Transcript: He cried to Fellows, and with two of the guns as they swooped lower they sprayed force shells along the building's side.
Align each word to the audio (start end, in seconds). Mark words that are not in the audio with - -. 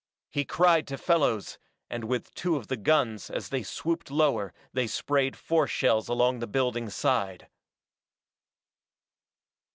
He 0.31 0.45
cried 0.45 0.87
to 0.87 0.97
Fellows, 0.97 1.59
and 1.87 2.05
with 2.05 2.33
two 2.33 2.55
of 2.55 2.69
the 2.69 2.75
guns 2.75 3.29
as 3.29 3.49
they 3.49 3.61
swooped 3.61 4.09
lower 4.09 4.51
they 4.73 4.87
sprayed 4.87 5.35
force 5.37 5.69
shells 5.69 6.07
along 6.07 6.39
the 6.39 6.47
building's 6.47 6.95
side. 6.95 7.47